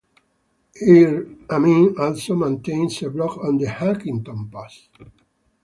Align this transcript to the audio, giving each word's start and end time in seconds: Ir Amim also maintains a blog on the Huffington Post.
Ir 0.93 1.27
Amim 1.47 1.95
also 1.95 2.33
maintains 2.35 3.03
a 3.03 3.09
blog 3.11 3.37
on 3.37 3.59
the 3.59 3.67
Huffington 3.67 4.49
Post. 4.51 4.89